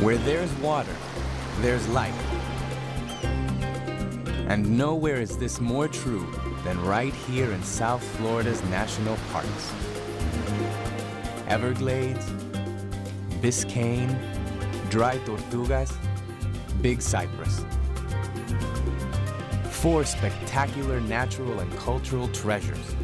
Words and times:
Where 0.00 0.16
there's 0.18 0.52
water, 0.58 0.94
there's 1.60 1.88
life. 1.88 2.14
And 4.46 4.78
nowhere 4.78 5.20
is 5.20 5.36
this 5.36 5.60
more 5.60 5.88
true 5.88 6.32
than 6.62 6.80
right 6.84 7.12
here 7.12 7.50
in 7.50 7.60
South 7.64 8.04
Florida's 8.16 8.62
national 8.66 9.16
parks. 9.32 9.72
Everglades, 11.48 12.30
Biscayne, 13.42 14.16
Dry 14.88 15.18
Tortugas, 15.18 15.92
Big 16.80 17.02
Cypress. 17.02 17.64
Four 19.64 20.04
spectacular 20.04 21.00
natural 21.00 21.58
and 21.58 21.76
cultural 21.76 22.28
treasures. 22.28 22.94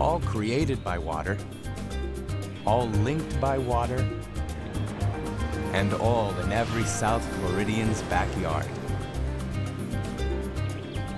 All 0.00 0.20
created 0.20 0.84
by 0.84 0.96
water, 0.96 1.36
all 2.64 2.86
linked 2.88 3.40
by 3.40 3.58
water, 3.58 4.08
and 5.76 5.92
all 5.92 6.34
in 6.38 6.52
every 6.52 6.84
South 6.84 7.22
Floridian's 7.34 8.00
backyard. 8.04 8.66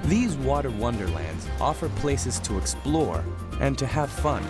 These 0.07 0.34
water 0.39 0.71
wonderlands 0.71 1.47
offer 1.61 1.89
places 1.91 2.41
to 2.41 2.59
explore 2.59 3.25
and 3.61 3.79
to 3.79 3.87
have 3.87 4.11
fun. 4.11 4.43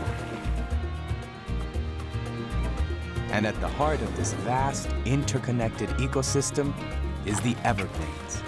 And 3.33 3.47
at 3.47 3.61
the 3.61 3.69
heart 3.69 4.01
of 4.01 4.17
this 4.17 4.33
vast, 4.33 4.89
interconnected 5.05 5.91
ecosystem 5.99 6.73
is 7.27 7.39
the 7.43 7.55
Everglades, 7.63 8.43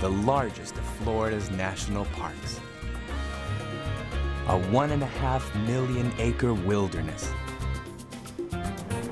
the 0.00 0.10
largest 0.10 0.76
of 0.76 0.84
Florida's 0.98 1.50
national 1.50 2.04
parks. 2.20 2.60
A 4.48 4.58
one 4.70 4.90
and 4.90 5.02
a 5.02 5.12
half 5.22 5.54
million 5.66 6.12
acre 6.18 6.52
wilderness, 6.52 7.32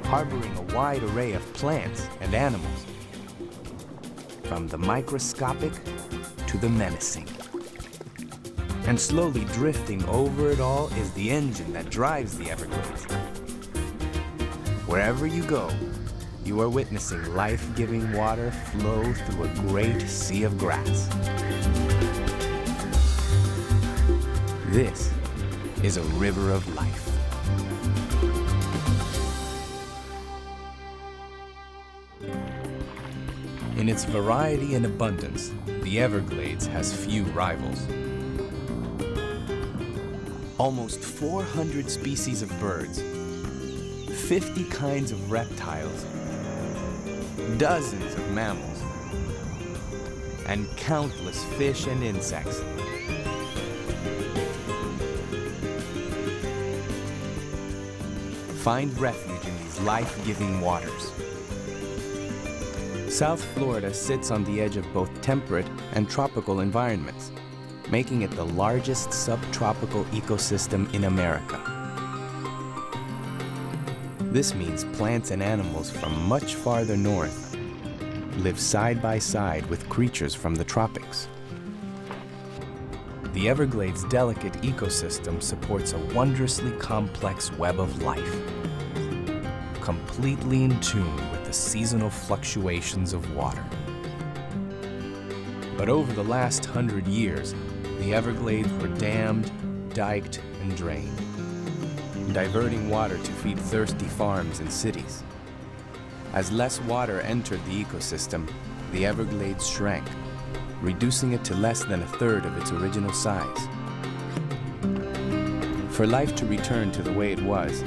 harboring 0.07 0.57
a 0.57 0.75
wide 0.75 1.03
array 1.03 1.33
of 1.33 1.43
plants 1.55 2.09
and 2.21 2.33
animals, 2.35 2.87
from 4.45 4.69
the 4.69 4.79
microscopic 4.79 5.73
to 6.47 6.57
the 6.59 6.69
menacing. 6.69 7.29
And 8.87 9.01
slowly 9.01 9.45
drifting 9.47 10.05
over 10.05 10.51
it 10.51 10.61
all 10.61 10.87
is 10.95 11.13
the 11.15 11.29
engine 11.31 11.73
that 11.73 11.91
drives 11.91 12.39
the 12.39 12.49
Everglades. 12.51 13.05
Wherever 14.87 15.27
you 15.27 15.43
go, 15.43 15.69
you 16.45 16.61
are 16.61 16.69
witnessing 16.69 17.35
life 17.35 17.67
giving 17.75 18.13
water 18.13 18.53
flow 18.53 19.13
through 19.13 19.45
a 19.45 19.49
great 19.69 20.01
sea 20.03 20.45
of 20.45 20.57
grass. 20.57 21.09
This 24.67 25.13
is 25.83 25.97
a 25.97 26.03
river 26.15 26.53
of 26.53 26.73
life. 26.77 27.26
In 33.77 33.91
its 33.91 34.05
variety 34.07 34.75
and 34.75 34.87
abundance, 34.87 35.53
the 35.67 36.01
Everglades 36.01 36.67
has 36.67 36.95
few 36.95 37.25
rivals. 37.25 37.87
Almost 40.57 41.01
400 41.01 41.91
species 41.91 42.41
of 42.41 42.49
birds, 42.59 43.03
50 44.29 44.65
kinds 44.71 45.13
of 45.13 45.31
reptiles, 45.31 46.05
dozens 47.59 48.15
of 48.15 48.31
mammals, 48.31 48.83
and 50.47 50.67
countless 50.79 51.45
fish 51.59 51.87
and 51.87 52.03
insects. 52.03 52.63
Find 58.63 58.99
refuge 58.99 59.47
in 59.47 59.59
these 59.63 59.79
life-giving 59.81 60.63
waters. 60.63 61.13
South 63.17 63.43
Florida 63.55 63.95
sits 63.95 64.31
on 64.31 64.45
the 64.45 64.61
edge 64.61 64.77
of 64.77 64.85
both 64.93 65.23
temperate 65.23 65.67
and 65.95 66.07
tropical 66.07 66.61
environments, 66.61 67.33
making 67.91 68.21
it 68.21 68.31
the 68.33 68.45
largest 68.45 69.11
subtropical 69.11 70.05
ecosystem 70.13 70.93
in 70.93 71.05
America. 71.05 71.59
This 74.21 74.55
means 74.55 74.85
plants 74.85 75.31
and 75.31 75.43
animals 75.43 75.91
from 75.91 76.29
much 76.29 76.57
farther 76.57 76.95
north 76.95 77.57
live 78.37 78.61
side 78.61 79.01
by 79.01 79.19
side 79.19 79.65
with 79.71 79.89
creatures 79.89 80.35
from 80.35 80.55
the 80.55 80.65
tropics. 80.65 81.27
The 83.33 83.49
Everglades' 83.49 84.05
delicate 84.05 84.53
ecosystem 84.61 85.43
supports 85.43 85.95
a 85.95 85.99
wondrously 86.15 86.73
complex 86.73 87.51
web 87.53 87.81
of 87.81 88.03
life, 88.03 88.43
completely 89.81 90.65
in 90.65 90.79
tune 90.81 91.36
the 91.47 91.53
seasonal 91.53 92.11
fluctuations 92.11 93.13
of 93.13 93.35
water. 93.37 93.65
But 95.79 95.89
over 95.89 96.13
the 96.13 96.25
last 96.25 96.65
hundred 96.65 97.07
years, 97.07 97.55
the 98.01 98.13
Everglades 98.13 98.73
were 98.75 98.89
dammed, 98.89 99.53
diked, 99.95 100.43
and 100.61 100.77
drained, 100.77 101.17
diverting 102.35 102.91
water 102.91 103.17
to 103.17 103.33
feed 103.33 103.61
thirsty 103.61 104.07
farms 104.07 104.59
and 104.59 104.73
cities. 104.73 105.23
As 106.33 106.51
less 106.51 106.81
water 106.81 107.21
entered 107.21 107.65
the 107.65 107.85
ecosystem, 107.85 108.51
the 108.91 109.07
Everglades 109.07 109.69
shrank, 109.69 110.07
reducing 110.81 111.33
it 111.33 111.45
to 111.45 111.55
less 111.55 111.85
than 111.85 112.03
a 112.03 112.07
third 112.19 112.45
of 112.45 112.57
its 112.59 112.73
original 112.73 113.13
size. 113.13 113.69
For 115.95 116.09
life 116.09 116.35
to 116.37 116.47
return 116.47 116.91
to 116.93 117.03
the 117.03 117.13
way 117.13 117.33
it 117.33 117.41
was, 117.41 117.85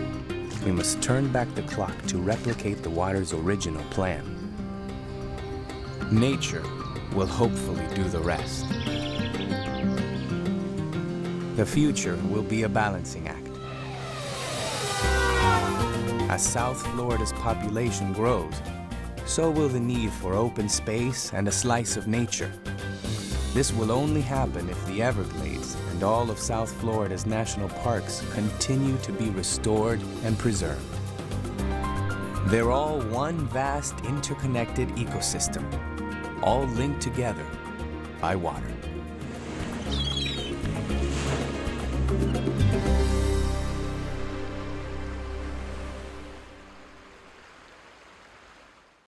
we 0.65 0.71
must 0.71 1.01
turn 1.01 1.31
back 1.31 1.53
the 1.55 1.61
clock 1.63 1.95
to 2.07 2.17
replicate 2.17 2.83
the 2.83 2.89
water's 2.89 3.33
original 3.33 3.83
plan. 3.85 4.23
Nature 6.11 6.63
will 7.13 7.27
hopefully 7.27 7.85
do 7.95 8.03
the 8.03 8.19
rest. 8.19 8.67
The 11.55 11.65
future 11.65 12.17
will 12.29 12.43
be 12.43 12.63
a 12.63 12.69
balancing 12.69 13.27
act. 13.27 13.47
As 16.29 16.43
South 16.43 16.85
Florida's 16.87 17.33
population 17.33 18.13
grows, 18.13 18.53
so 19.25 19.49
will 19.49 19.69
the 19.69 19.79
need 19.79 20.11
for 20.11 20.33
open 20.33 20.69
space 20.69 21.33
and 21.33 21.47
a 21.47 21.51
slice 21.51 21.97
of 21.97 22.07
nature. 22.07 22.51
This 23.53 23.73
will 23.73 23.91
only 23.91 24.21
happen 24.21 24.69
if 24.69 24.85
the 24.85 25.01
Everglades 25.01 25.75
and 25.91 26.03
all 26.03 26.29
of 26.29 26.37
South 26.37 26.71
Florida's 26.79 27.25
national 27.25 27.69
parks 27.69 28.23
continue 28.31 28.95
to 28.99 29.11
be 29.11 29.31
restored 29.31 29.99
and 30.23 30.37
preserved. 30.37 30.85
They're 32.45 32.71
all 32.71 33.01
one 33.01 33.47
vast 33.47 33.95
interconnected 34.05 34.89
ecosystem, 34.89 35.65
all 36.43 36.65
linked 36.65 37.01
together 37.01 37.45
by 38.21 38.35
water. 38.35 38.71